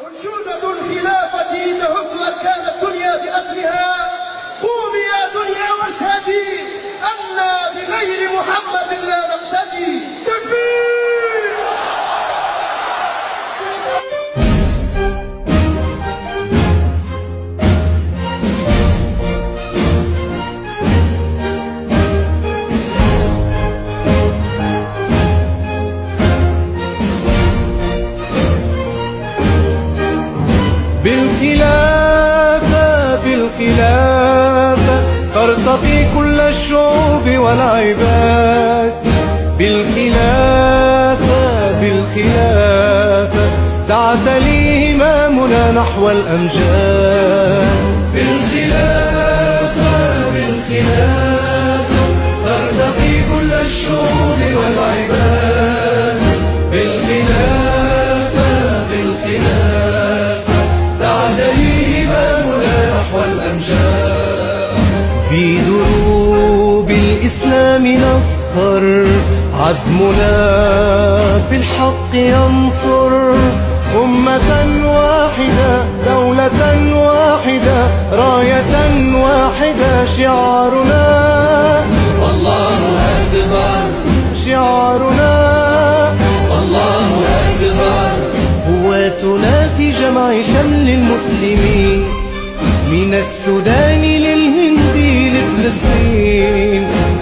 [0.00, 4.10] أنشودة الخلافة تهز أركان الدنيا بأكلها
[4.62, 6.60] قومي يا دنيا واشهدي
[6.98, 8.93] أنا بغير محمد
[33.58, 35.02] بالخلافة
[35.34, 38.92] ترتقي كل الشعوب والعباد.
[39.58, 41.02] بالخلافة
[41.80, 43.48] بالخلافة.
[43.88, 47.66] تعتلي همامنا نحو الأمجاد.
[48.14, 49.92] بالخلافة
[50.34, 51.13] بالخلافة.
[65.34, 69.06] بدروب الإسلام نفخر
[69.60, 70.36] عزمنا
[71.50, 73.34] بالحق ينصر.
[74.04, 74.50] أمة
[74.84, 76.60] واحدة دولة
[76.96, 77.80] واحدة
[78.12, 78.74] راية
[79.14, 81.04] واحدة شعارنا.
[82.30, 82.78] الله
[83.20, 83.86] أكبر.
[84.46, 85.32] شعارنا.
[86.62, 87.06] الله
[87.50, 88.16] أكبر.
[88.66, 92.04] قواتنا في جمع شمل المسلمين.
[92.90, 94.03] من السودان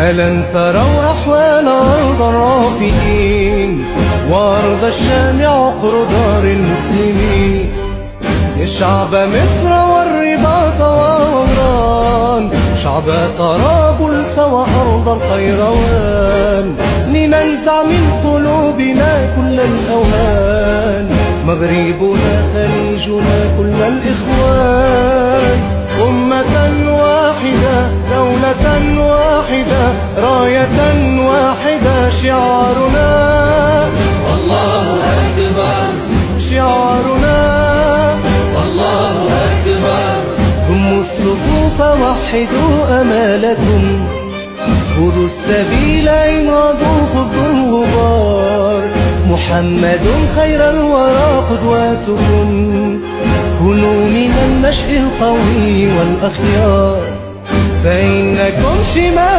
[0.00, 3.84] ألم تروا أحوال أرض الرافدين
[4.30, 7.68] وأرض الشام عقر دار المسلمين
[8.60, 12.50] يا شعب مصر والرباط وغران
[12.82, 13.02] شعب
[13.38, 16.74] طرابلس وأرض القيروان
[17.08, 21.10] لننزع من قلوبنا كل الأوهان
[21.46, 24.89] مغربنا خليجنا كل الإخوان
[30.60, 33.10] راية واحدة شعارنا.
[34.34, 34.82] الله
[35.20, 35.92] أكبر.
[36.50, 37.38] شعارنا.
[38.64, 39.16] الله
[39.48, 40.22] أكبر.
[40.68, 43.82] ضموا الصفوف وحدوا أمالكم.
[44.96, 48.82] خذوا السبيل انهضوا خذوا الغبار
[49.30, 50.06] محمد
[50.36, 52.48] خير الورى قدوتكم
[53.58, 57.02] كونوا من النشء القوي والأخيار.
[57.84, 59.29] فإنكم شمام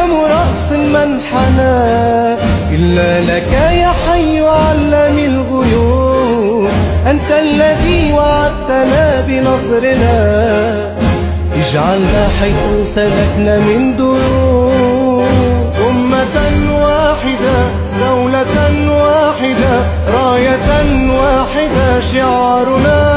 [0.92, 2.36] رأس من حنى
[2.74, 6.68] إلا لك يا حي علم الغيوب
[7.06, 10.16] أنت الذي وعدتنا بنصرنا
[11.54, 15.26] اجعلنا حيث سلكنا من دروب
[15.90, 16.36] أمة
[16.82, 17.58] واحدة
[18.00, 23.11] دولة واحدة راية واحدة شعارنا